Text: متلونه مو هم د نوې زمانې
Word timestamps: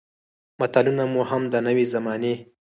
متلونه 0.59 1.03
مو 1.11 1.21
هم 1.29 1.41
د 1.53 1.55
نوې 1.67 1.85
زمانې 1.93 2.33